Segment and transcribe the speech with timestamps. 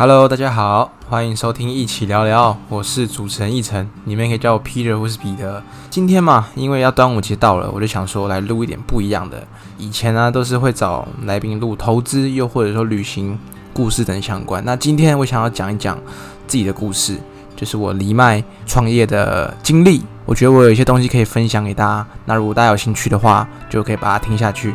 [0.00, 5.60] Hello，大家好，欢迎收听一起聊聊，我是主持人奕晨，你们可以叫我 Peter 或是彼得。
[5.90, 9.44] 今天嘛，因为要端午节到了，我就想说来录一点不一样的。
[9.76, 13.36] 以前呢，都是会找来宾录投资，又或者说旅行
[13.72, 14.64] 故事等相关。
[14.64, 15.98] 那今天我想要讲一讲
[16.46, 17.18] 自己的故事，
[17.56, 20.04] 就是我离麦创业的经历。
[20.24, 22.06] 我觉得我有一些东西可以分享给大家。
[22.24, 24.72] 那如果大家有兴趣的话，就可以把它听下去。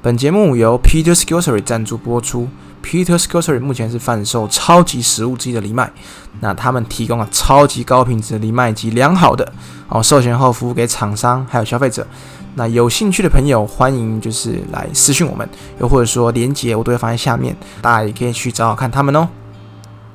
[0.00, 2.48] 本节目由 Peter Skillsry 赞助播出。
[2.84, 5.90] Peter Skillsry 目前是贩售超级食物之一的藜麦，
[6.38, 9.52] 那他们提供了超级高品质的藜麦及良好的
[9.88, 12.06] 哦授权后服务给厂商还有消费者。
[12.54, 15.48] 那有兴趣的朋友欢迎就是来私讯我们，
[15.80, 19.26] 又或者说连接我都会放在下面，大家也可以去找找看他们哦。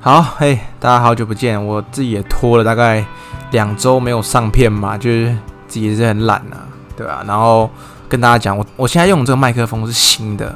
[0.00, 3.04] 好，嘿，大家好久不见，我自己也拖了大概
[3.50, 5.36] 两周没有上片嘛，就是
[5.68, 6.64] 自己也是很懒啊，
[6.96, 7.22] 对吧？
[7.26, 7.68] 然后。
[8.08, 10.54] 跟大家讲，我我现在用这个麦克风是新的，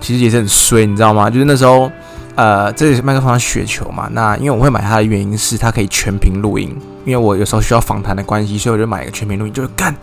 [0.00, 1.28] 其实也是很衰，你知道吗？
[1.28, 1.90] 就是那时候，
[2.34, 4.08] 呃，这个麦克风是雪球嘛。
[4.12, 9.52] 那因为我会买它的原因是它可以全屏录音，因为我有时候需要访谈的关系，所以我就买一个全屏录音。
[9.52, 9.94] 就是干，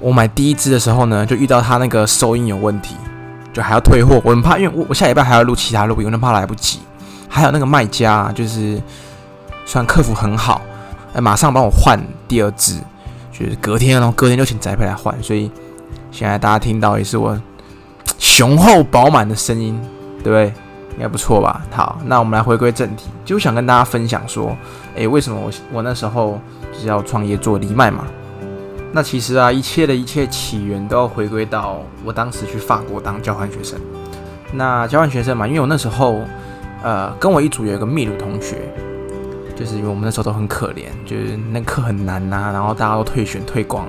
[0.00, 2.96] 我买第一支的时候呢，就遇到它那个收音有问题，
[3.52, 4.20] 就还要退货。
[4.24, 6.80] 我很怕，因为我我下礼拜还要录其他录音，我怕来不及。
[7.28, 8.80] 还有那个卖家，就是
[9.64, 10.62] 虽然客服很好，
[11.14, 12.78] 哎，马上帮我换第二支，
[13.32, 15.50] 就是隔天，然后隔天就请宅配来换，所以。
[16.14, 17.36] 现在大家听到也是我
[18.18, 19.76] 雄厚饱满的声音，
[20.22, 20.46] 对不对？
[20.94, 21.60] 应该不错吧？
[21.72, 24.56] 好，那我们来回归正题，就想跟大家分享说，
[24.94, 26.40] 诶，为什么我我那时候
[26.72, 28.04] 就是要创业做藜麦嘛？
[28.92, 33.76] 那其实啊，一切的一切起源都要回归到我当时去法国当交换学生。
[34.52, 36.20] 那交换学生嘛，因为我那时候
[36.84, 38.72] 呃跟我一组有一个秘鲁同学，
[39.56, 43.84] 就是因为我们那时候都很可怜，就是那课很难呐，然后大家都退选退光。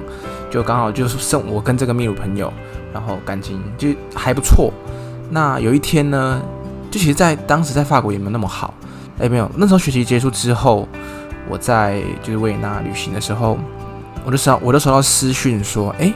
[0.56, 2.52] 就刚好就是剩我跟这个秘鲁朋友，
[2.94, 4.72] 然后感情就还不错。
[5.30, 6.42] 那有一天呢，
[6.90, 8.74] 就其实，在当时在法国也没有那么好。
[9.20, 10.88] 哎，没有，那时候学习结束之后，
[11.50, 13.58] 我在就是维也纳旅行的时候，
[14.24, 16.14] 我就收我都收到私讯说，哎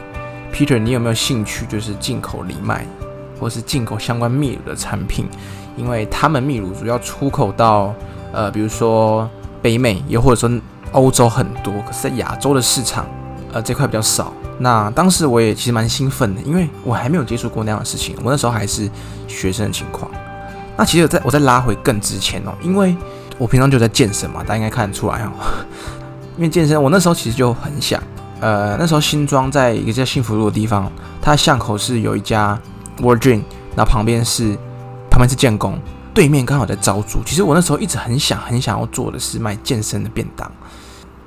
[0.53, 2.85] ，Peter，你有没有兴趣就是进口藜麦，
[3.37, 5.25] 或是进口相关秘鲁的产品？
[5.75, 7.93] 因为他们秘鲁主要出口到
[8.31, 9.29] 呃，比如说
[9.61, 10.61] 北美，又或者说
[10.93, 13.05] 欧洲很多，可是在亚洲的市场。
[13.51, 14.33] 呃，这块比较少。
[14.59, 18.15] 那当时我也其实蛮兴奋的，因为我还没有接触过那样的事情。
[18.23, 18.89] 我那时候还是
[19.27, 20.09] 学生的情况。
[20.77, 22.95] 那其实在我再拉回更之前哦，因为
[23.37, 25.31] 我平常就在健身嘛，大家应该看得出来哦。
[26.37, 28.01] 因为健身，我那时候其实就很想，
[28.39, 32.57] 呃，那时候新庄在一个叫幸福路的地方，它巷口是有一家
[33.01, 33.43] World Dream，
[33.75, 34.55] 那旁边是
[35.09, 35.77] 旁边是建工，
[36.13, 37.19] 对面刚好在招租。
[37.25, 40.49] 其实我那时候一直很想很想要做的是卖健身的便当。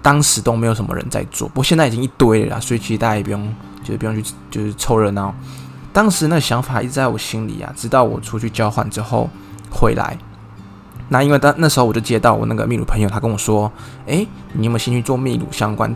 [0.02, 3.54] 当时都没有什么人在做，不过现在已经一堆了，所以其实大家也不用，
[3.84, 5.32] 就是不用去，就是凑热闹。
[5.92, 9.30] 当时那个想法一直在我心里啊，直到我出去交换之后
[9.70, 10.18] 回来。
[11.08, 13.70] 那因为当那时候我就接到我那个秘鲁朋友，他跟我说
[14.06, 15.94] ：“诶，你有没有兴趣做秘鲁相关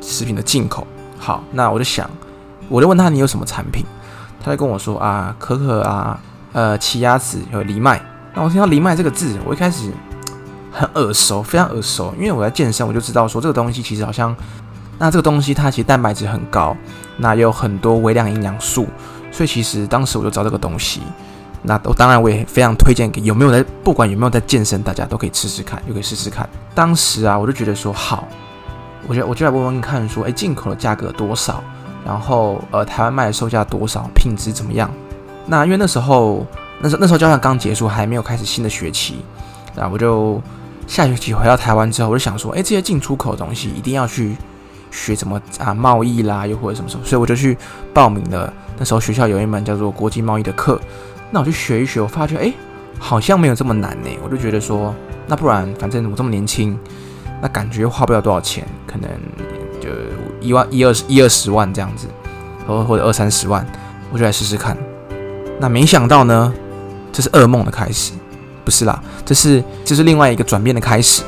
[0.00, 0.86] 食品的进口？”
[1.18, 2.10] 好，那我就想，
[2.68, 3.84] 我就问他你有什么产品，
[4.42, 6.18] 他就跟我说：“啊，可可啊，
[6.52, 8.00] 呃，奇亚籽和藜麦。”
[8.34, 9.92] 那我听到藜麦这个字，我一开始。
[10.78, 14.36] 很耳熟，非常耳熟，因为我在健身，我就知道说这个东西其实好像，
[14.98, 16.76] 那这个东西它其实蛋白质很高，
[17.16, 18.86] 那有很多微量营养素，
[19.32, 21.00] 所以其实当时我就知道这个东西。
[21.62, 26.46] 那我当然我也非常推荐给有没有在，不管有没有在健身，大家都可以吃吃看，又可以试试看。
[26.74, 28.28] 当时啊，我就觉得说好，
[29.08, 31.64] 我觉得我就来问问看，说哎，进口的价格多少？
[32.04, 34.08] 然后呃，台湾卖的售价多少？
[34.14, 34.90] 品质怎么样？
[35.46, 36.46] 那因为那时候，
[36.80, 39.24] 那时那时候交换刚结束，还没有开始新的学期，
[39.74, 40.38] 那我就。
[40.86, 44.36] 下学期回到台湾之后，我就想说，哎，这些进出口的东西一定要去
[44.90, 47.58] 学什么啊，贸易啦，又或者什么什么，所以我就去
[47.92, 48.52] 报名了。
[48.78, 50.80] 那时候学校有一门叫做国际贸易的课，
[51.30, 52.52] 那我就学一学，我发觉，哎，
[52.98, 54.10] 好像没有这么难呢。
[54.22, 54.94] 我就觉得说，
[55.26, 56.78] 那不然，反正我这么年轻，
[57.42, 59.10] 那感觉花不了多少钱，可能
[59.80, 59.88] 就
[60.40, 62.06] 一万、一二十、一二十万这样子，
[62.66, 63.66] 或或者二三十万，
[64.12, 64.76] 我就来试试看。
[65.58, 66.54] 那没想到呢，
[67.12, 68.12] 这是噩梦的开始。
[68.66, 71.22] 不是啦，这是这是另外一个转变的开始，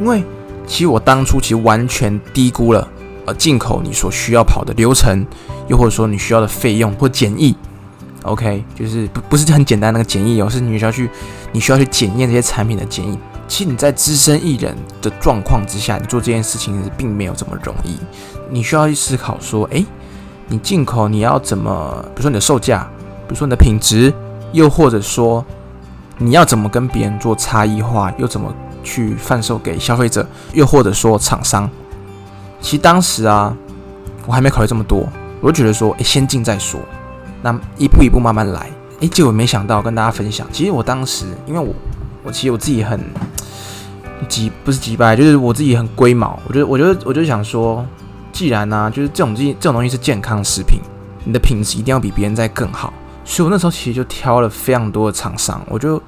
[0.00, 0.24] 因为
[0.66, 2.88] 其实我当初其实完全低估了
[3.26, 5.24] 呃进口你所需要跑的流程，
[5.68, 7.54] 又或者说你需要的费用或检疫
[8.22, 11.08] ，OK，就是不不是很简单那个检疫哦，是你需要去
[11.52, 13.16] 你需要去检验这些产品的检疫。
[13.46, 17.96] 其实你在资深艺人的状况之下，你做这件事情并没有这么容易，
[18.50, 19.86] 你需要去思考说，诶，
[20.48, 22.90] 你进口你要怎么，比如说你的售价，
[23.28, 24.12] 比如说你的品质，
[24.50, 25.46] 又或者说。
[26.22, 31.66] 你要怎么跟别人做差异化，又怎么去贩售给消费者，又或者说厂商？
[32.60, 33.56] 其实当时啊，
[34.26, 35.08] 我还没考虑这么多，
[35.40, 36.78] 我就觉得说，诶，先进再说，
[37.40, 38.68] 那一步一步慢慢来。
[39.00, 41.74] 诶，结果没想到跟大家分享，其实我当时，因为我，
[42.22, 43.00] 我其实我自己很
[44.28, 46.38] 急，不是急败，就是我自己很龟毛。
[46.46, 47.82] 我觉得，我觉得，我就想说，
[48.30, 50.80] 既然呢，就是这种这这种东西是健康食品，
[51.24, 52.92] 你的品质一定要比别人再更好。
[53.24, 56.02] 所以我那时候其实就挑了非常多的厂商，我就，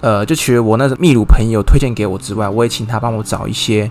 [0.00, 3.90] 呃，就其实我那个秘鲁朋友推荐给我之外，我也请他帮我找一些。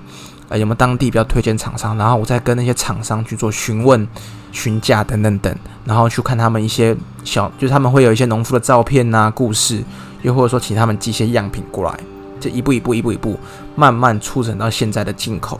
[0.49, 1.97] 呃，有没有当地比较推荐厂商？
[1.97, 4.05] 然后我再跟那些厂商去做询问、
[4.51, 5.55] 询价等等等，
[5.85, 6.93] 然后去看他们一些
[7.23, 9.81] 小，就是他们会有一些农夫的照片呐、故事，
[10.23, 11.97] 又或者说请他们寄一些样品过来，
[12.37, 13.39] 这一步一步、一步一步，
[13.77, 15.57] 慢慢促成到现在的进口。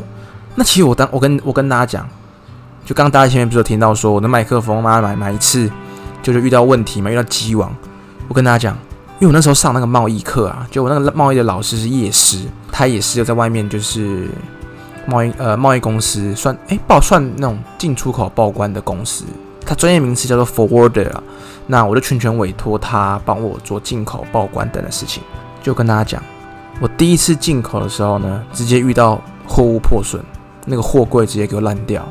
[0.56, 2.10] 那其实我当我跟我跟大家讲，
[2.86, 5.72] 就刚刚大家前面不是有听到说我的麦克风嘛，买买一次
[6.22, 7.74] 就是遇到问题嘛，遇到机网。
[8.28, 8.78] 我跟大家讲，
[9.20, 14.28] 因为我那时候上那个贸易课啊，就我那个贸易的老师是夜师，他也是有在外面就是。
[15.08, 19.26] 贸易呃，贸易公司算哎报算那种进出口报关的公司，
[19.66, 21.24] 他专业名词叫做 forwarder 啊。
[21.66, 25.24] 那我就全权委托他帮我做进口报关等的事情。
[25.64, 26.24] 就跟大家讲，
[26.80, 30.22] 我第一次进口的时候呢，直接遇到货物破损，
[30.66, 32.08] 那个货柜直接给我烂掉，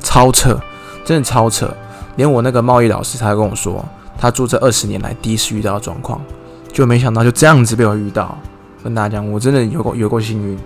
[0.00, 0.58] 超扯，
[1.04, 1.70] 真的超扯。
[2.16, 3.84] 连我那个贸易老师他跟我说，
[4.18, 6.20] 他做这二十年来第一次遇到的状况，
[6.72, 8.36] 就没想到就这样子被我遇到。
[8.82, 10.58] 跟大家讲，我真的有够有够幸运，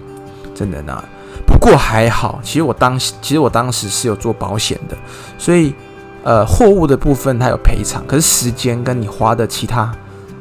[0.55, 1.03] 真的那。
[1.47, 4.97] 不过还好，其实我当其实我当时是有做保险的，
[5.37, 5.75] 所以
[6.23, 9.93] 呃货物的部分它有赔偿，可是时间跟你花的其他，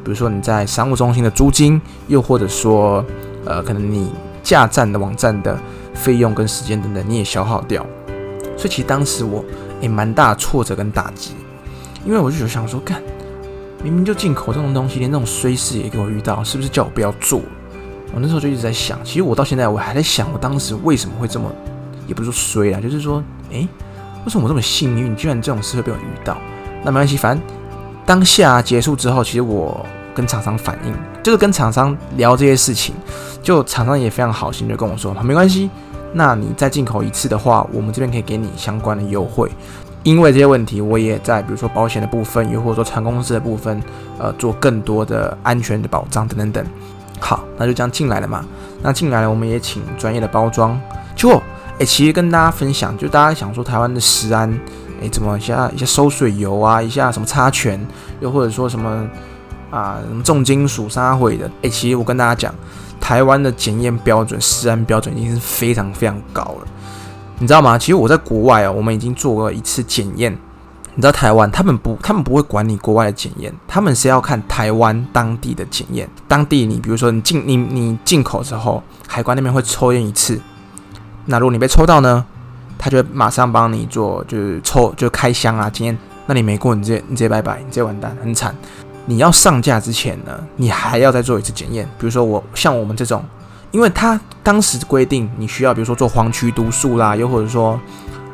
[0.04, 3.04] 比如说你在商务中心的租金，又或者说
[3.46, 4.12] 呃可能你
[4.44, 5.58] 架站的网站的
[5.96, 7.84] 费用跟时间等等，你也消耗掉，
[8.56, 9.44] 所以其实当时我
[9.84, 11.34] 也蛮大挫折跟打击，
[12.06, 13.02] 因为我就有想说，干
[13.84, 17.42] 明明就进口这种东西，连这种衰事也给我遇到，是不是叫我不要做？
[18.16, 21.52] 我那时候就一直在想，其实我到现在我还在想，我当时为什么会这么，
[22.08, 23.22] 也不是说衰啊，就是说，
[23.52, 23.68] 诶，
[24.24, 26.38] 为什么我这么幸运，居然这种事会被我遇到？
[26.82, 27.46] 那没关系，反正
[28.06, 32.96] 当下结束之后，其实我跟厂商反映，就是跟厂商聊这些事情，
[33.42, 35.70] 就厂商也非常好心，就跟我说，没关系，
[36.14, 39.50] 那你再进口一次的话，我们这边可以给你相关的优惠。
[40.04, 43.82] 因为这些问题，我也在比如说保险的部分，又或者说船公司的部分，
[44.20, 46.66] 呃，做更多的安全的保障等等等。
[47.20, 48.46] 好，那就这样进来了嘛。
[48.82, 50.78] 那进来了，我们也请专业的包装。
[51.16, 51.42] 就，
[51.80, 54.52] 哎，其实跟大家分享，就大家想说台湾的食安，
[55.02, 57.80] 哎，怎么一下一下收水油啊，一下什么插权，
[58.20, 59.08] 又或者说什么
[59.72, 62.54] 啊，什么重金属杀毁的，哎，其实我跟大家讲，
[63.04, 66.68] 台湾的检验标准、食安标准已经是非常非常高了。
[67.38, 67.78] 你知道吗？
[67.78, 70.32] 其实我在国外啊，我们已经做过一次检验。
[70.96, 76.08] 你知道台湾，他们不，他们不会管你国外的检验，他们是要看台湾当地的检验。
[76.30, 80.40] 当地你比如说你进你你进口之后，海关那边会抽验一次。
[81.26, 82.24] 那如果你被抽到呢，
[82.78, 85.98] 他就马上帮你做，就是抽就开箱啊检验。
[86.26, 88.56] 那你没过，你直接你直接拜拜，你直接完蛋，很惨。
[89.06, 91.86] 你要上架之前呢，你还要再做一次检验。
[91.98, 93.24] 比如说我像我们这种，
[93.72, 97.80] 因为他当时规定你需要，比如说做黄曲毒素啦，又或者说。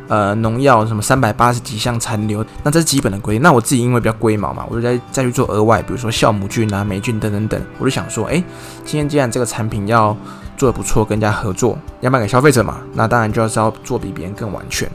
[0.10, 3.44] 呃，农药什么三百八十几项残留，那这是基本的规定。
[3.44, 7.62] 那我自己因为比较龟毛嘛，我就再再去做额外，比如说酵母菌啊、霉菌等等等。
[7.78, 8.44] 我就想说，哎，
[8.84, 10.18] 今天既然这个产品要
[10.58, 14.90] 做的不错，跟人家合作，要卖给消费者嘛，那当然就要是要做比别人更完全。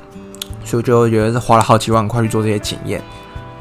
[0.64, 3.00] 所以我就觉得是花了好几万块去做这些检验。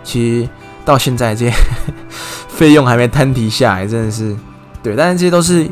[0.04, 0.50] 其实
[0.86, 1.54] 到现在这些
[2.50, 4.36] 费用还没摊提下来，真的是
[4.82, 4.96] 对。
[4.96, 5.68] 但是这些都是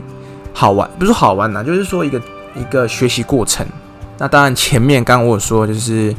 [0.53, 2.21] 好玩，不是好玩呐，就是说一个
[2.55, 3.65] 一个学习过程。
[4.17, 6.15] 那当然，前面刚刚我说就是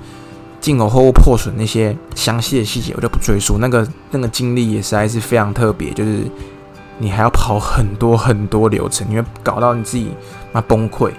[0.61, 3.59] 进口货物破损那些详细的细节，我就不赘述。
[3.59, 6.25] 那个那个经历也实在是非常特别，就是
[6.99, 10.11] 你还要跑很多很多流程，你会搞到你自己
[10.53, 11.11] 妈崩溃。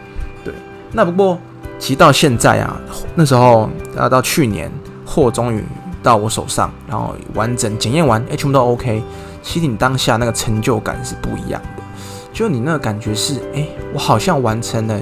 [0.43, 0.53] 对，
[0.91, 1.39] 那不过
[1.79, 2.79] 其实到现在啊，
[3.15, 4.71] 那时候要到去年
[5.05, 5.63] 货终于
[6.03, 9.01] 到我手上，然后完整检验完，哎，全部都 OK。
[9.41, 11.83] 其实你当下那个成就感是不一样的，
[12.31, 14.99] 就你那个感觉是，哎，我好像完成了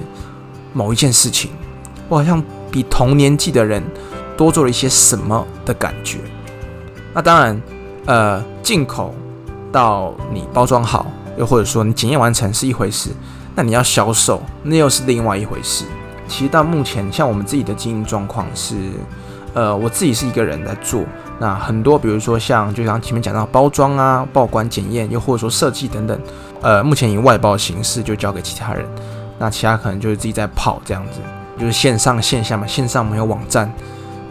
[0.74, 1.51] 某一件事情。
[2.08, 3.81] 我好像比同年纪的人
[4.36, 6.20] 多做了一些什么的感觉。
[7.13, 7.62] 那当然，
[8.05, 9.13] 呃，进口
[9.72, 11.05] 到你包装好，
[11.38, 13.12] 又或者说你检验完成是一回事，
[13.55, 15.86] 那你要销售那又是另外一回事。
[16.27, 18.75] 其实到目前，像我们自己的经营状况是，
[19.53, 21.03] 呃，我自己是一个人在做。
[21.39, 26.20] 那很多，比如说像就像前面讲到包装啊、报关、检验，又或者说设计等等，
[26.62, 28.86] 呃，目前以外包形式就交给其他人。
[29.39, 31.20] 那其他可能就是自己在跑这样子。
[31.60, 33.72] 就是线上线下嘛，线上没有网站，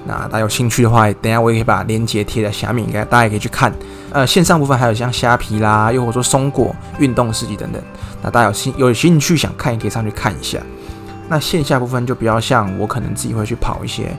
[0.04, 3.72] 那大家有兴趣的话，等下我也可以把链接贴在下面，应该大家也可以去看。
[4.10, 7.80] 呃，线上部分还有像虾皮啦，又或者说松果运动设计等等。
[8.20, 10.58] 那大家有兴有兴趣想看，也可以上去看一下。
[11.28, 14.12] 那线下部分就比较像我可能自己会去跑一些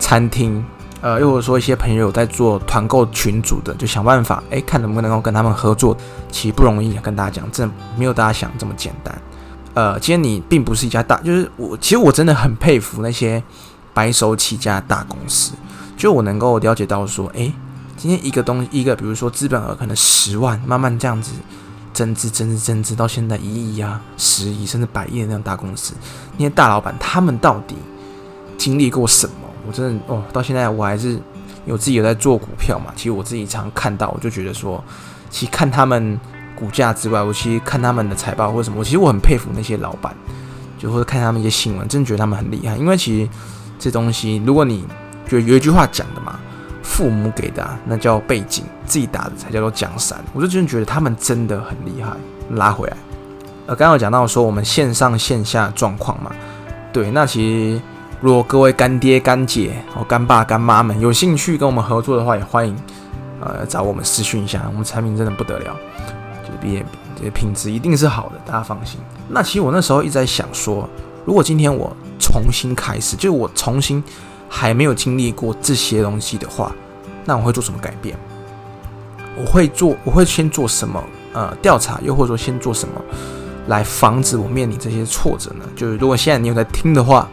[0.00, 0.64] 餐厅，
[1.00, 5.96] 呃，又或者说一些朋友在做团购群组的，就想办法，哎，看能不能够跟他们合作。
[6.32, 9.22] 其实不容易，跟大家讲，真的没有大家想这么简单。
[9.74, 13.40] 呃，今天你并不是一家大，就是我，其实我真的很佩服那些
[13.94, 15.52] 白手起家大公司，
[15.96, 17.52] 就我能够了解到说，哎。
[17.96, 21.32] 今天一个东一个，比如说资本额可能十万，慢慢这样子
[21.92, 25.92] 增资、增资、增资，到现在一亿啊、十亿甚至百亿的那样大公司，
[26.38, 27.76] 那些大老板他们到底
[28.56, 29.39] 经历过什么？
[29.66, 31.18] 我真的哦，到现在我还是
[31.66, 32.92] 有自己有在做股票嘛。
[32.96, 34.82] 其实我自己常看到，我就觉得说，
[35.30, 36.18] 其实看他们
[36.54, 40.14] 股价之外，我其实看他们的财报或者什么，我其实我很佩服那些老板，
[40.78, 42.76] 就或者看他们一些新闻，真的觉得他们很厉害。
[42.76, 43.30] 因为其实
[43.78, 44.84] 这东西，如果你
[45.28, 46.38] 就有一句话讲的嘛。
[46.82, 50.18] 父母给的那叫背景，自己打的才叫做江山。
[50.34, 52.10] 我就真的觉得他们真的很厉害。
[52.56, 52.96] 拉回来，
[53.66, 56.32] 呃，刚刚有讲到说我们线上线下状况嘛，
[56.92, 57.80] 对，那其实
[58.20, 62.76] 如果各位干爹干姐哦、干爸干妈们有兴趣跟我们合作的话，也欢迎
[63.40, 64.62] 呃找我们私讯一下。
[64.68, 65.76] 我们产品真的不得了，
[66.42, 66.84] 就是毕
[67.16, 69.00] 这些品质一定是好的，大家放心。
[69.28, 70.88] 那其实我那时候一直在想说，
[71.24, 74.02] 如果今天我重新开始，就是我重新。
[74.52, 76.72] 还没有经历过这些东西的话，
[77.24, 78.18] 那我会做什么改变？
[79.36, 81.00] 我会做，我会先做什么？
[81.32, 83.00] 呃，调查，又或者说先做什么
[83.68, 85.64] 来防止我面临这些挫折呢？
[85.76, 87.28] 就是如果现在你有在听的话，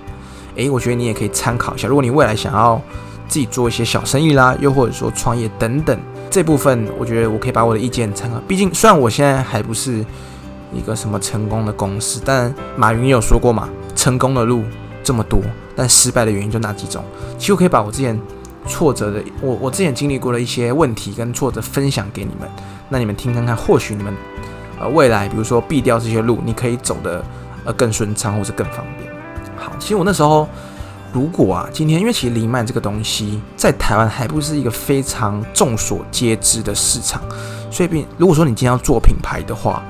[0.57, 1.87] 诶，我觉得你也可以参考一下。
[1.87, 2.81] 如果你未来想要
[3.27, 5.97] 自己做一些小生意啦，又或者说创业等等
[6.29, 8.41] 这部分，我觉得我可以把我的意见参考。
[8.47, 10.05] 毕竟虽然我现在还不是
[10.73, 14.63] 一个什么成功的公司，但马云也有说过嘛，成功的路
[15.03, 15.41] 这么多。
[15.75, 17.03] 但失败的原因就那几种，
[17.37, 18.19] 其实我可以把我之前
[18.65, 22.49] 挫折的，我我之前经历过的一些问题跟挫折分享给你们，
[22.89, 24.11] 那你们听看看，或许你们
[24.79, 27.23] 呃未来比如说避掉这些路，你可以走的
[27.63, 29.06] 呃更顺畅或者更方便。
[29.57, 30.47] 好，其实我那时候
[31.11, 37.21] 如果啊，今天因为其实藜麦这个东西在台湾还不是一个非常众所皆知的市场，
[37.71, 39.81] 所以并如果说你今天要做品牌的话，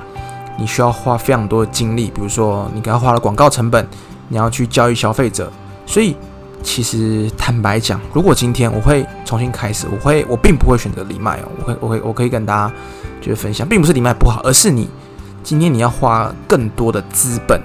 [0.57, 3.88] 你需要花非常多的精力，比如说你给他花了广告成本，
[4.27, 5.51] 你要去教育消费者。
[5.86, 6.15] 所以，
[6.63, 11.47] 其实坦白讲，如果今天我会重新开始，我会我并不会选择藜麦哦。
[11.59, 12.74] 我会我会我可以跟大家
[13.21, 14.89] 就是分享，并不是藜麦不好，而是你
[15.43, 17.62] 今天你要花更多的资本，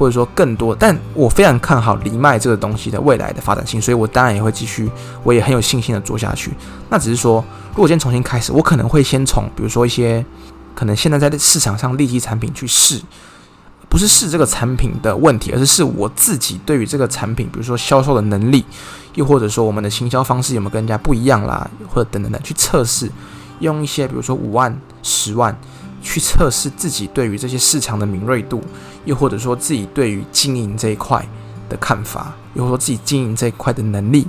[0.00, 0.74] 或者说更多。
[0.74, 4.90] 但我非常看好藜麦这个东西的未来的发展性，所以我当然也会继续，
[5.22, 6.52] 我也很有信心的做下去。
[6.88, 10.24] 那只是说，如果今天重新开始，我可能会先从比如说一些
[10.74, 13.02] 可能现在在市场上利基产品去试。
[13.88, 18.64] 不是试这个产品的问题，而是试我自己对于这个产品，比如说销售的能力，
[19.16, 23.10] 又或者说我们的行销方式有没有跟人家不一样啦，或者等等等去测试，
[23.58, 25.58] 用一些比如说五万、十万
[26.00, 28.62] 去测试自己对于这些市场的敏锐度，
[29.10, 31.20] 又或者说自己对于经营这一块
[31.68, 34.26] 的看法，又或者说自己经营这一块的能力。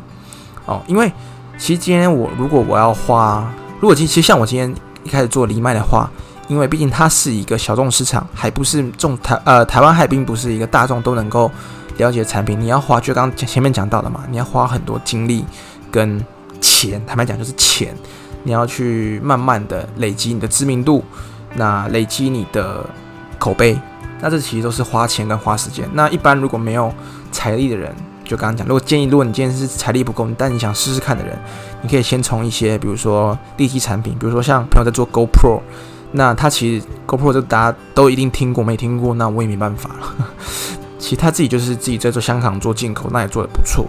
[0.65, 1.11] 哦，因为
[1.57, 3.47] 其实今天我如果我要花，
[3.79, 4.73] 如果其实像我今天
[5.03, 6.09] 一开始做藜麦的话。
[6.47, 11.49] 因为毕竟它是一个小众市场，还不是众台呃台湾还并不是一个大众都能够
[11.95, 12.59] 了解产品。
[12.59, 15.45] 你要花，就刚前面讲到的嘛，你要花很多精力
[15.89, 16.21] 跟
[16.59, 17.95] 钱，坦白讲就是钱，
[18.43, 21.05] 你要去慢慢的累积你的知名度，
[21.55, 22.85] 那累积你的
[23.39, 23.79] 口碑，
[24.21, 25.89] 那这其实都是花钱跟花时间。
[25.93, 26.93] 那一般如果没有
[27.31, 31.37] 财力的人，就刚刚讲，如果建议，如果你今天是财力不够，但你想试试看的人，
[31.81, 35.59] 你可以先从一些比如说利基产品，比如说像朋友在做 GoPro。
[36.13, 40.27] 那他其实 GoPro 这大家都一定听过，没听过那我也没办法了。
[40.99, 43.87] 其实他自己就是自己在做香港做进口，那也做的不错。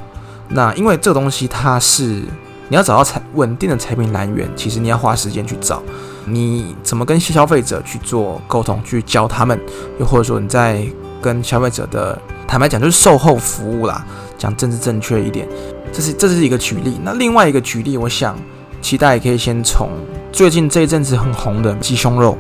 [0.49, 2.23] 那因为这个东西它是
[2.69, 5.83] 你要找到产稳定的产品来源，其实你要花时间去找。
[6.25, 9.59] 你怎么跟消费者去做沟通，去教他们，
[9.99, 10.85] 又或者说你在
[11.21, 14.05] 跟消费者的坦白讲就是售后服务啦，
[14.37, 15.49] 讲政治正确一点，
[15.93, 16.99] 这是这是一个举例。
[17.03, 18.37] 那另外一个举例，我想
[18.81, 19.89] 期待可以先从。
[20.33, 22.39] 最近这一阵子很红的鸡胸肉，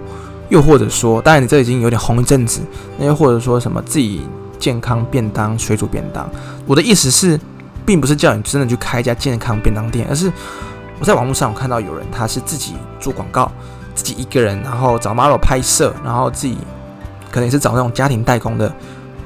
[0.48, 2.62] 又或者说，当然你这已经有点红一阵子，
[2.98, 4.22] 那又或者说什么自己
[4.58, 6.26] 健康便当、水煮便当。
[6.66, 7.38] 我的意思是，
[7.84, 10.32] 并不是叫你真的去开一家健康便当店，而是
[11.02, 13.50] 我在网络上看到有人他是自己做广告，
[13.92, 16.56] 自己一个人，然后找 model 拍摄，然后自己
[17.28, 18.72] 可能也是找那种家庭代工的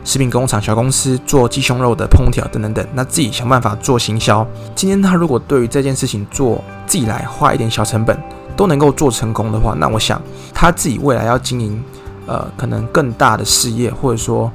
[0.02, 4.47] 食品工厂、小公司做鸡胸肉的烹调等等等，那自己想办法做行销。
[4.75, 8.18] 今天他如果对于这件事情做自己来花一点小成本。
[8.56, 10.18] 都能够做成功的话，那我想
[10.54, 11.85] 他自己未来要经营，
[12.26, 14.50] 呃，可能更大的事业，或者说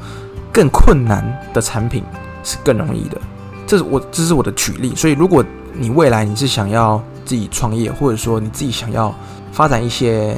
[0.51, 1.23] 更困难
[1.53, 2.03] 的产品
[2.43, 3.21] 是更容易的。
[3.67, 4.95] 这是我这是我的举例。
[4.95, 5.45] 所以，如果
[5.81, 9.13] 你未来你是想要自己创业，或者说你自己想要
[9.51, 10.37] 发展一些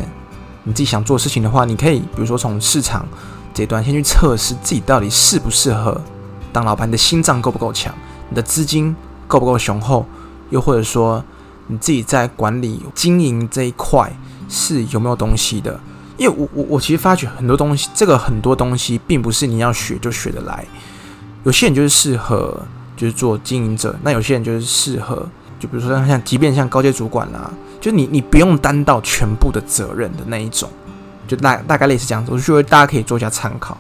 [0.64, 3.06] 你自己想做事情的话，你可以比如说从市场
[3.54, 6.00] 这段先去测试自己到底适不适合
[6.54, 7.94] 当老板，你的心脏够不够强，
[8.30, 8.96] 你的资金
[9.28, 10.06] 够不够雄厚，
[10.50, 11.22] 又或者说
[11.68, 14.12] 你自己在管理经营这一块
[14.48, 15.78] 是有没有东西的。
[16.16, 20.66] 因为我我我其实发觉很多东西，这个很多东西并不是你要学就学得来。
[21.44, 22.58] 有些人就是适合
[22.96, 25.28] 就是做经营者，那有些人就是适合，
[25.60, 30.70] 就比如说像即便像高阶主管啦，就你你不用担到全部的责任的那一种，
[31.28, 32.32] 就大大概类似这样子。
[32.32, 33.78] 我觉得大家可以做一下参考。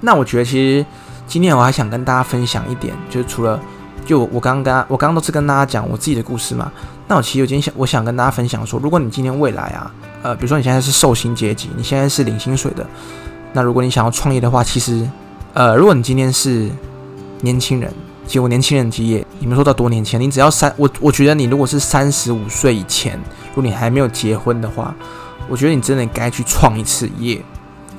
[0.00, 0.84] 那我觉得其实
[1.26, 3.60] 今天我还想跟大家分享一点，就是除了
[4.04, 6.70] 就我刚刚跟我刚刚都是跟大家讲我自己的故事嘛，
[7.08, 9.90] 那我其实有今天想我想跟大家分享说，如果你今天未来啊。
[10.24, 12.86] 呃，比如说你现在是受薪阶级，你现在是领薪水的，
[13.52, 15.06] 那如果你想要创业的话，其实，
[15.52, 16.70] 呃，如果你今天是
[17.42, 17.92] 年轻人，
[18.26, 24.94] 其实我年轻人职业，你们说到多年前，你只要三，我我觉得你如果是三十五岁以前，如果你还没有结婚的话，
[25.48, 27.40] 我觉得你真的该去创一次业，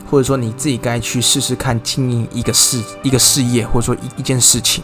[0.10, 4.84] 或者说你自己该去试试看经营一个事一个事业，或者说一一件事情。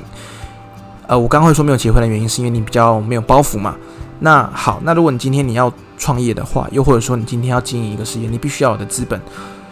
[1.08, 3.76] 呃，我刚会说没有结婚的原因，是因为你比较没有包袱嘛。
[4.20, 9.20] 那好，那如果你今天你要创业的话，又或者说你今天要经营一个事业，你必须要有的资本。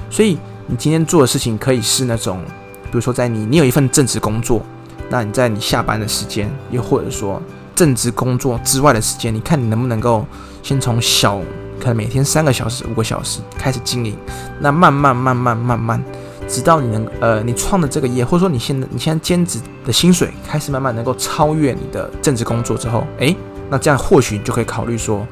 [0.10, 2.44] 所以你今天做的事情可以是那种，
[2.86, 4.62] 比如说在你你有一份正职工作，
[5.10, 7.42] 那你在你下班的时间，又或者说
[7.76, 10.26] 正职工作之外的时间，你看你能不能够
[10.62, 11.40] 先从小，
[11.80, 14.16] 可能每天三个小时、五个小时开始经营，
[14.60, 16.04] 那慢慢慢慢慢慢，
[16.48, 23.36] 直到你能呃你创的这个业，或者说你现在你现在兼职的薪水开始慢慢能够超越你的正职工作之后，诶，
[23.70, 25.26] 那这样或许你就可以考虑说。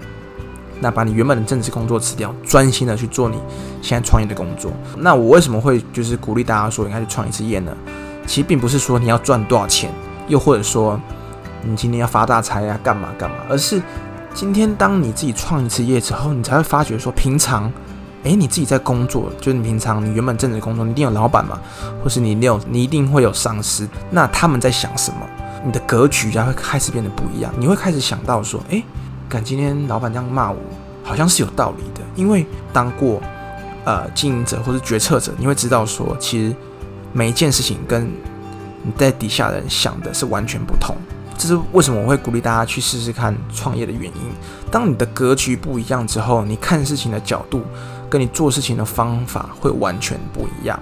[0.80, 3.36] 那把你原本的正职工作辞掉，专心的去做你
[3.82, 4.72] 现在创业的工作。
[4.96, 7.76] 那我为什么会就是鼓励大家说应该去创一次业呢？
[8.28, 9.90] 其实并不是说你要赚多少钱，
[10.28, 11.00] 又或者说
[11.64, 13.82] 你今天要发大财呀，干嘛干嘛，而是
[14.34, 17.72] 今天当你自己创一次业之后，你才会发觉说，平常
[18.24, 21.58] 诶，你自己在工作，就是你平常你原本正职工作，你一定有老板嘛，
[22.04, 25.22] 或是你有你一定会有上司，那他们在想什么？
[25.66, 28.84] 你的格局就会开始变得不一样，你会开始想到说，诶。
[29.30, 30.58] 敢今天老板这样骂我，
[31.04, 32.00] 好像是有道理的。
[32.16, 33.22] 因为当过
[33.84, 36.56] 呃经营者或是决策者，你会知道说，其实
[37.18, 38.06] 每一件事情跟
[38.84, 40.96] 你在底下人想的是完全不同。
[41.36, 44.22] 这是为什么我会鼓励大家去试试看创业的原因。
[44.70, 47.64] 当你的格局不一样之后，你看事情的角度
[48.08, 50.80] 跟你做事情的方法会完全不一样。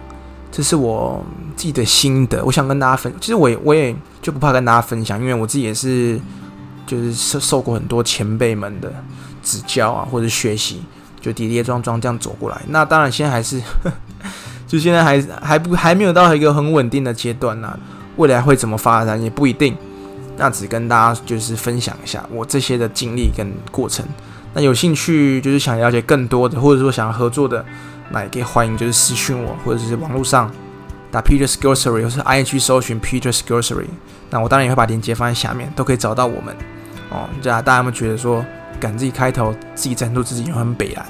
[0.52, 1.24] 这是我
[1.56, 3.14] 自己的心得，我想跟大家分。
[3.22, 6.20] 其实我也我也就不怕跟大家分享，因为我自己也是。
[6.88, 8.94] 就是受受过很多前辈们的
[9.42, 10.84] 指教啊，或者学习，
[11.20, 12.62] 就跌跌撞撞这样走过来。
[12.68, 13.60] 那当然，现在还是，
[14.68, 17.78] 就现在还还不还没有到一个很稳定的阶段呢。
[18.18, 19.76] 未来会怎么发展也不一定。
[20.38, 24.06] 那只跟大家就是分享一下我这些的经历跟过程。
[24.54, 27.64] 那有兴趣就是想了解更多的，或者说想要合作的，
[28.10, 30.52] 那也可以欢迎就是私讯我，或者是网络上
[31.12, 33.88] 打 Peter's Grocery，或是 IG 搜寻 Peter's Grocery。
[34.30, 36.56] 那我当然也会把链接放在下面，都可以找到我们。
[37.10, 38.46] 哦，这样大家有没有觉得说，
[38.80, 41.06] 敢自己开头自己赞助自己，有很北蓝？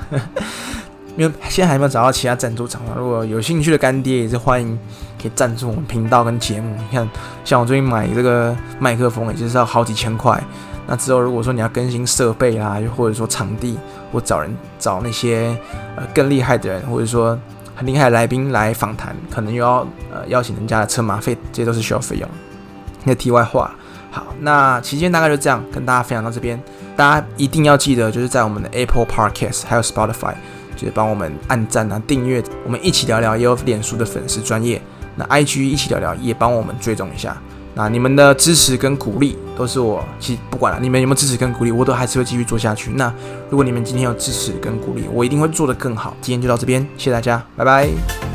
[1.16, 4.78] 因为现在还没有找到其他赞助厂商，如果有兴趣的干爹也是欢迎
[5.20, 6.74] 可以赞助我们频道跟节目。
[6.76, 7.08] 你看，
[7.44, 10.42] 像我最近买这个麦克风，也就是要好几千块。
[10.86, 13.78] 那之后如果说你要更新设备啦，又或者说场地，
[14.12, 15.56] 或找人找那些
[15.96, 17.38] 呃更厉害的人，或者说
[17.74, 22.28] 很厉害的来宾来访谈，可能又要呃邀请人家的车马费，这些都是需要费用。
[23.04, 23.74] 那题外话。
[24.10, 26.58] 好，那期间大概就这样跟大家分享到这边，
[26.96, 30.34] 大家一定要记得，就是在我们的 Apple Podcast 还有 Spotify，
[30.76, 34.80] 就是帮我们按赞啊、订阅，我们一起聊聊，也有脸书的粉丝专业，
[35.16, 37.36] 那 IG 一起聊聊，也帮我们追踪一下。
[37.74, 42.90] 那你们的支持跟鼓励，都是我其实不管了，你们有没有支持跟鼓励，我都还是会继续做下去。
[42.92, 43.12] 那
[43.50, 46.16] 如果你们今天有支持跟鼓励，我一定会做得更好。
[46.22, 48.25] 今天就到这边，谢谢大家，拜拜。